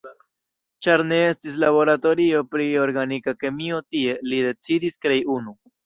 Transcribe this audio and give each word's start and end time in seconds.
Ĉar 0.85 1.03
ne 1.11 1.19
estis 1.25 1.59
laboratorio 1.65 2.41
pri 2.55 2.67
Organika 2.87 3.37
Kemio 3.45 3.87
tie, 3.93 4.19
li 4.33 4.45
decidis 4.51 5.03
krei 5.07 5.25
unu. 5.41 5.61